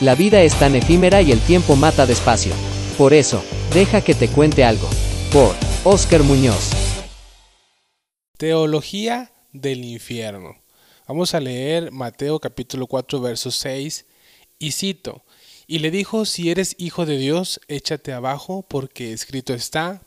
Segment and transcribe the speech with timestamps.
[0.00, 2.52] La vida es tan efímera y el tiempo mata despacio.
[2.98, 4.88] Por eso, deja que te cuente algo.
[5.32, 5.54] Por
[5.84, 6.70] Oscar Muñoz.
[8.36, 10.56] Teología del infierno.
[11.08, 14.04] Vamos a leer Mateo capítulo 4 verso 6
[14.58, 15.24] y cito,
[15.66, 20.02] y le dijo, si eres hijo de Dios, échate abajo, porque escrito está,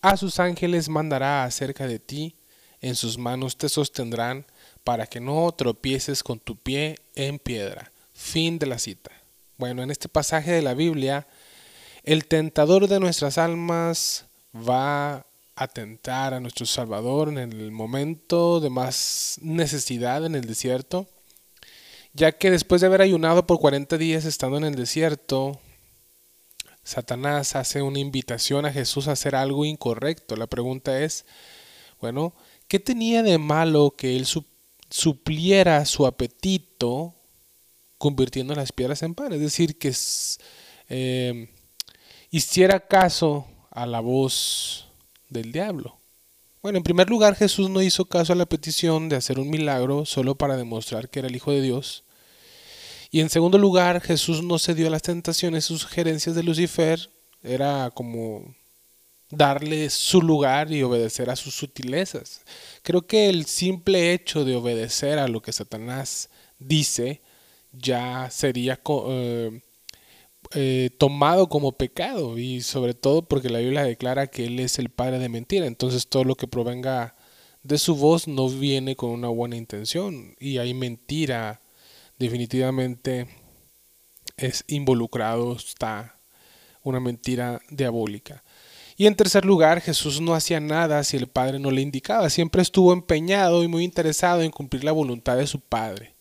[0.00, 2.36] a sus ángeles mandará acerca de ti,
[2.80, 4.46] en sus manos te sostendrán,
[4.84, 7.92] para que no tropieces con tu pie en piedra.
[8.12, 9.10] Fin de la cita.
[9.58, 11.26] Bueno, en este pasaje de la Biblia,
[12.04, 18.70] el tentador de nuestras almas va a tentar a nuestro Salvador en el momento de
[18.70, 21.06] más necesidad en el desierto,
[22.14, 25.60] ya que después de haber ayunado por 40 días estando en el desierto,
[26.82, 30.36] Satanás hace una invitación a Jesús a hacer algo incorrecto.
[30.36, 31.24] La pregunta es,
[32.00, 32.34] bueno,
[32.66, 34.26] ¿qué tenía de malo que él
[34.92, 37.14] supliera su apetito
[37.96, 39.92] convirtiendo las piedras en pan, es decir, que
[40.88, 41.48] eh,
[42.30, 44.88] hiciera caso a la voz
[45.30, 45.98] del diablo.
[46.62, 50.04] Bueno, en primer lugar, Jesús no hizo caso a la petición de hacer un milagro
[50.04, 52.04] solo para demostrar que era el Hijo de Dios.
[53.10, 57.10] Y en segundo lugar, Jesús no cedió a las tentaciones y sugerencias de Lucifer.
[57.42, 58.54] Era como
[59.32, 62.42] darle su lugar y obedecer a sus sutilezas.
[62.82, 67.22] Creo que el simple hecho de obedecer a lo que Satanás dice
[67.72, 69.60] ya sería eh,
[70.54, 74.90] eh, tomado como pecado y sobre todo porque la Biblia declara que Él es el
[74.90, 75.66] padre de mentira.
[75.66, 77.16] Entonces todo lo que provenga
[77.62, 81.62] de su voz no viene con una buena intención y hay mentira
[82.18, 83.28] definitivamente
[84.36, 86.18] es involucrado, está
[86.82, 88.44] una mentira diabólica.
[89.02, 92.62] Y en tercer lugar, Jesús no hacía nada si el Padre no le indicaba, siempre
[92.62, 96.14] estuvo empeñado y muy interesado en cumplir la voluntad de su Padre.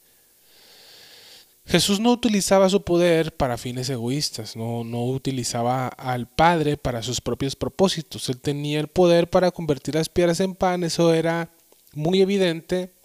[1.63, 7.21] Jesús no utilizaba su poder para fines egoístas, no, no utilizaba al Padre para sus
[7.21, 8.27] propios propósitos.
[8.29, 11.51] Él tenía el poder para convertir las piedras en pan, eso era
[11.93, 12.95] muy evidente.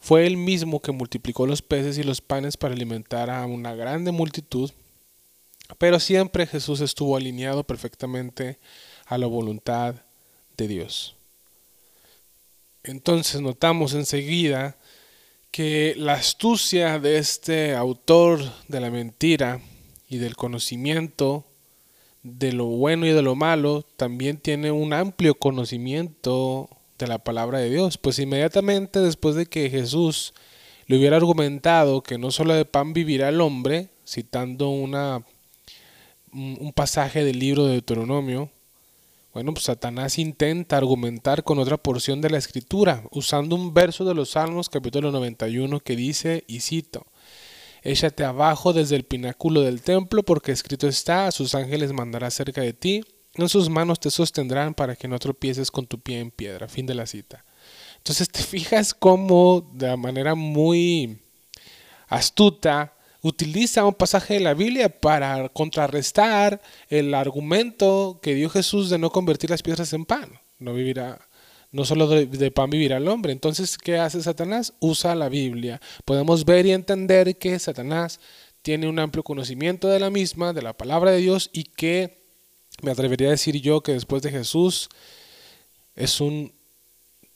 [0.00, 4.12] Fue él mismo que multiplicó los peces y los panes para alimentar a una grande
[4.12, 4.70] multitud,
[5.76, 8.58] pero siempre Jesús estuvo alineado perfectamente
[9.06, 9.94] a la voluntad
[10.56, 11.16] de Dios.
[12.82, 14.76] Entonces notamos enseguida
[15.50, 19.60] que la astucia de este autor de la mentira
[20.08, 21.44] y del conocimiento
[22.22, 26.68] de lo bueno y de lo malo también tiene un amplio conocimiento
[26.98, 30.34] de la palabra de Dios, pues inmediatamente después de que Jesús
[30.86, 35.24] le hubiera argumentado que no solo de pan vivirá el hombre, citando una,
[36.32, 38.50] un pasaje del libro de Deuteronomio,
[39.36, 44.14] bueno, pues Satanás intenta argumentar con otra porción de la escritura, usando un verso de
[44.14, 47.04] los Salmos capítulo 91 que dice, y cito,
[47.82, 52.62] Échate abajo desde el pináculo del templo, porque escrito está, a sus ángeles mandará cerca
[52.62, 53.04] de ti,
[53.34, 56.66] en sus manos te sostendrán para que no tropieces con tu pie en piedra.
[56.66, 57.44] Fin de la cita.
[57.98, 61.18] Entonces te fijas cómo de manera muy
[62.08, 62.94] astuta
[63.26, 69.10] utiliza un pasaje de la Biblia para contrarrestar el argumento que dio Jesús de no
[69.10, 70.38] convertir las piedras en pan.
[70.60, 71.20] No vivirá,
[71.72, 73.32] no solo de, pan vivirá el hombre.
[73.32, 74.74] Entonces, ¿qué hace Satanás?
[74.78, 75.80] Usa la Biblia.
[76.04, 78.20] Podemos ver y entender que Satanás
[78.62, 82.22] tiene un amplio conocimiento de la misma, de la palabra de Dios, y que
[82.82, 84.88] me atrevería a decir yo que después de Jesús
[85.96, 86.52] es un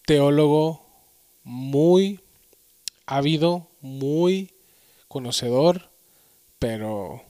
[0.07, 0.87] teólogo
[1.43, 2.21] muy
[3.07, 4.53] ávido, muy
[5.11, 5.91] conocedor,
[6.61, 7.25] pero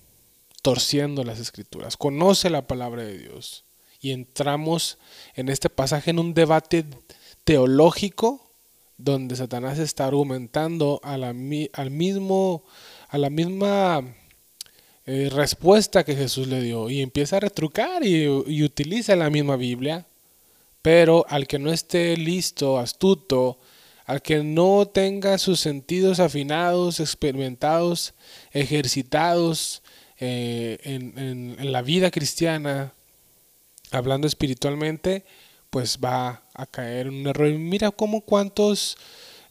[0.61, 1.97] torciendo las escrituras.
[1.97, 3.65] Conoce la palabra de Dios.
[4.03, 4.99] Y entramos
[5.35, 6.85] en este pasaje en un debate
[7.45, 8.53] teológico
[8.99, 11.35] donde Satanás está argumentando a la,
[11.73, 12.65] al mismo,
[13.09, 14.15] a la misma
[15.07, 19.57] eh, respuesta que Jesús le dio y empieza a retrucar y, y utiliza la misma
[19.57, 20.07] Biblia,
[20.83, 23.59] pero al que no esté listo, astuto,
[24.11, 28.13] al que no tenga sus sentidos afinados, experimentados,
[28.51, 29.85] ejercitados
[30.19, 32.93] eh, en, la vida cristiana,
[33.93, 35.25] hablando espiritualmente,
[35.71, 37.51] pues va a caer en un error.
[37.51, 38.97] Mira cómo cuántos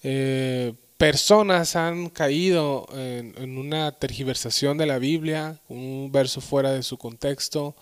[0.03, 6.97] eh, personas han caído en, una tergiversación de la Biblia, un verso fuera de su
[6.97, 7.77] contexto,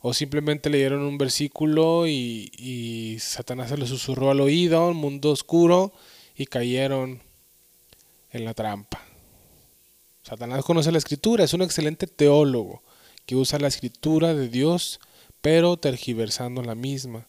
[0.00, 5.92] o simplemente leyeron un versículo y, Satanás se lo susurró al oído, un mundo oscuro,
[6.36, 7.22] y cayeron
[8.30, 9.02] en la trampa.
[10.22, 12.82] Satanás conoce la escritura, es un excelente teólogo
[13.24, 15.00] que usa la escritura de Dios,
[15.40, 17.26] pero tergiversando la misma.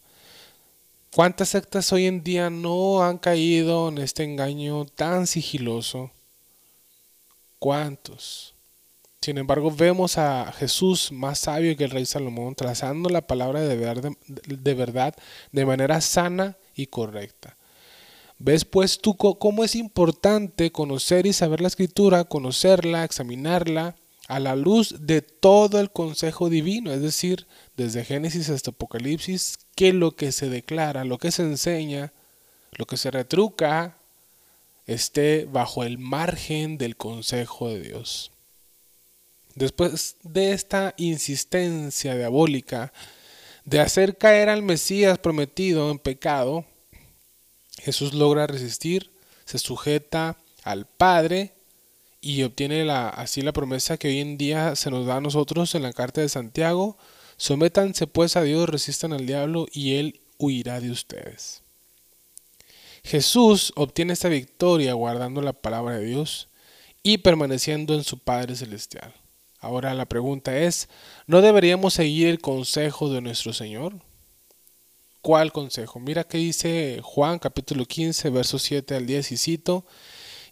[1.15, 6.11] ¿Cuántas sectas hoy en día no han caído en este engaño tan sigiloso
[7.59, 8.53] cuantos.
[9.21, 14.73] Sin embargo, vemos a Jesús más sabio que el rey Salomón, trazando la palabra de
[14.75, 15.15] verdad
[15.51, 17.56] de manera sana y correcta.
[18.39, 23.95] ¿Ves pues tú cómo es importante conocer y saber la escritura, conocerla, examinarla
[24.27, 26.93] a la luz de todo el consejo divino?
[26.93, 32.13] Es decir, desde Génesis hasta Apocalipsis, que lo que se declara, lo que se enseña,
[32.71, 33.97] lo que se retruca,
[34.85, 38.31] esté bajo el margen del consejo de Dios.
[39.55, 42.93] Después de esta insistencia diabólica
[43.65, 46.65] de hacer caer al Mesías prometido en pecado,
[47.81, 49.11] Jesús logra resistir,
[49.45, 51.53] se sujeta al Padre
[52.21, 55.73] y obtiene la, así la promesa que hoy en día se nos da a nosotros
[55.75, 56.97] en la carta de Santiago.
[57.37, 61.61] Sométanse pues a Dios, resistan al diablo y él huirá de ustedes.
[63.03, 66.49] Jesús obtiene esta victoria guardando la palabra de Dios
[67.03, 69.13] y permaneciendo en su Padre Celestial.
[69.59, 70.89] Ahora la pregunta es,
[71.25, 73.93] ¿no deberíamos seguir el consejo de nuestro Señor?
[75.27, 75.99] ¿Cuál consejo?
[75.99, 79.85] Mira que dice Juan capítulo 15, versos 7 al 10 y cito,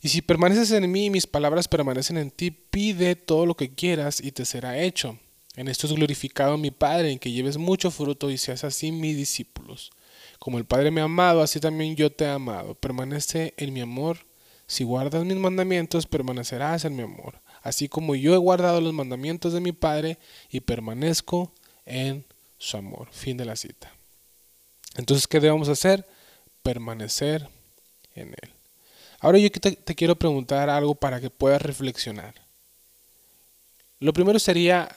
[0.02, 3.74] y si permaneces en mí y mis palabras permanecen en ti, pide todo lo que
[3.74, 5.18] quieras y te será hecho.
[5.56, 9.16] En esto es glorificado mi Padre, en que lleves mucho fruto y seas así mis
[9.16, 9.92] discípulos.
[10.40, 12.76] Como el Padre me ha amado, así también yo te he amado.
[12.76, 14.28] Permanece en mi amor.
[14.68, 19.54] Si guardas mis mandamientos, permanecerás en mi amor así como yo he guardado los mandamientos
[19.54, 20.20] de mi Padre
[20.50, 21.54] y permanezco
[21.86, 22.26] en
[22.58, 23.08] su amor.
[23.12, 23.95] Fin de la cita.
[24.96, 26.08] Entonces, ¿qué debemos hacer?
[26.64, 27.48] Permanecer
[28.16, 28.56] en Él.
[29.20, 32.36] Ahora yo te, quiero preguntar algo para que puedas reflexionar.
[34.00, 34.96] Lo primero sería,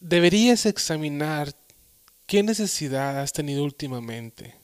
[0.00, 1.54] deberías examinar
[2.26, 4.54] qué necesidad has tenido últimamente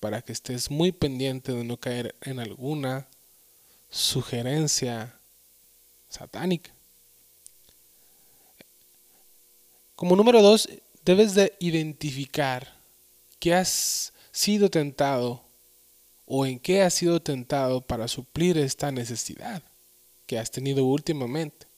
[0.00, 3.08] para que estés muy pendiente de no caer en alguna
[3.90, 5.18] sugerencia
[6.08, 6.70] satánica.
[9.96, 10.68] Como número dos,
[11.06, 12.74] debes de identificar
[13.38, 15.44] qué has sido tentado
[16.26, 19.62] o en qué has sido tentado para suplir esta necesidad
[20.26, 21.68] que has tenido últimamente.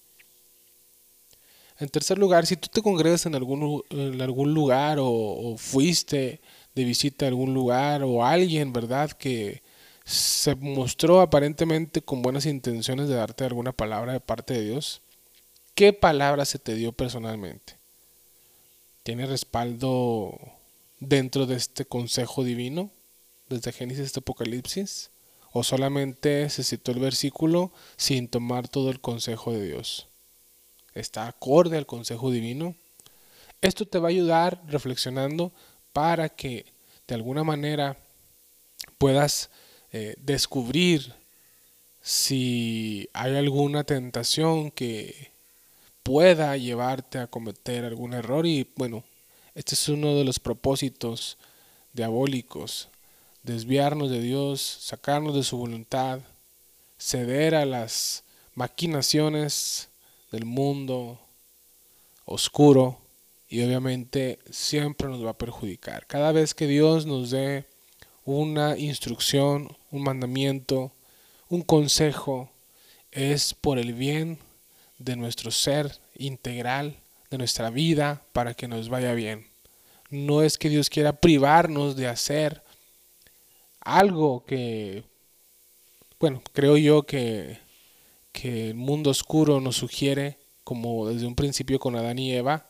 [1.78, 3.60] En tercer lugar, si tú te congregas en algún,
[4.54, 6.40] lugar o, o fuiste
[6.74, 9.12] de visita a algún lugar o alguien, ¿verdad?
[9.12, 9.62] Que
[10.04, 15.02] se mostró aparentemente con buenas intenciones de darte alguna palabra de parte de Dios,
[15.74, 17.77] ¿qué palabra se te dio personalmente?
[19.08, 20.38] ¿Tiene respaldo
[21.00, 22.90] dentro de este consejo divino,
[23.48, 25.08] desde Génesis hasta Apocalipsis?
[25.50, 30.08] ¿O solamente se citó el versículo sin tomar todo el consejo de Dios?
[30.92, 32.74] ¿Está acorde al consejo divino?
[33.62, 35.52] Esto te va a ayudar reflexionando
[35.94, 36.66] para que
[37.06, 37.96] de alguna manera
[38.98, 39.48] puedas
[39.90, 41.14] eh, descubrir
[42.02, 45.30] si hay alguna tentación que
[46.08, 49.04] pueda llevarte a cometer algún error y bueno,
[49.54, 51.36] este es uno de los propósitos
[51.92, 52.88] diabólicos,
[53.42, 56.20] desviarnos de Dios, sacarnos de su voluntad,
[56.96, 58.24] ceder a las
[58.54, 59.90] maquinaciones
[60.32, 61.20] del mundo
[62.24, 62.96] oscuro
[63.46, 66.06] y obviamente siempre nos va a perjudicar.
[66.06, 67.66] Cada vez que Dios nos dé
[68.24, 70.90] una instrucción, un mandamiento,
[71.50, 72.48] un consejo,
[73.12, 74.38] es por el bien
[74.98, 76.96] de nuestro ser integral,
[77.30, 79.46] de nuestra vida, para que nos vaya bien.
[80.10, 82.62] No es que Dios quiera privarnos de hacer
[83.80, 85.04] algo que,
[86.18, 87.58] bueno, creo yo que,
[88.32, 92.66] que el mundo oscuro nos sugiere, como desde un principio con Adán y Eva,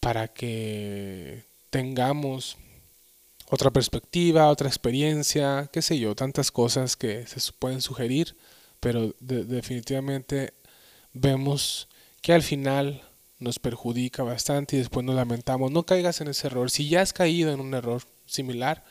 [0.00, 2.56] para que tengamos
[3.50, 8.36] otra perspectiva, otra experiencia, qué sé yo, tantas cosas que se pueden sugerir,
[8.80, 10.52] pero definitivamente
[11.12, 11.88] vemos
[12.20, 13.02] que al final
[13.38, 15.70] nos perjudica bastante y después nos lamentamos.
[15.70, 16.70] No caigas en ese error.
[16.70, 18.84] Si ya has caído en un error similar,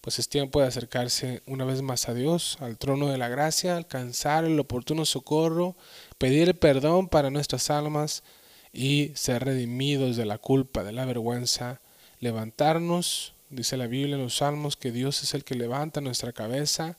[0.00, 3.76] pues es tiempo de acercarse una vez más a Dios, al trono de la gracia,
[3.76, 5.76] alcanzar el oportuno socorro,
[6.18, 8.24] pedir perdón para nuestras almas
[8.72, 11.80] y ser redimidos de la culpa, de la vergüenza,
[12.18, 16.96] levantarnos Dice la Biblia en los Salmos que Dios es el que levanta nuestra cabeza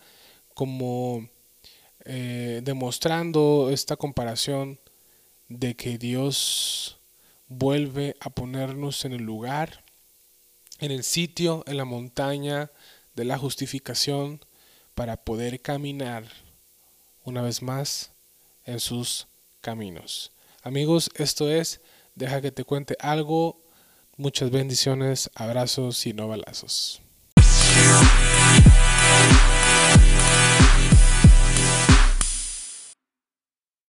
[0.53, 1.27] como
[2.05, 4.79] eh, demostrando esta comparación
[5.49, 6.99] de que Dios
[7.47, 9.83] vuelve a ponernos en el lugar,
[10.79, 12.71] en el sitio, en la montaña
[13.15, 14.39] de la justificación
[14.95, 16.25] para poder caminar
[17.23, 18.11] una vez más
[18.65, 19.27] en sus
[19.61, 20.31] caminos.
[20.61, 21.81] Amigos, esto es,
[22.15, 23.63] deja que te cuente algo
[24.15, 27.01] Muchas bendiciones, abrazos y no balazos.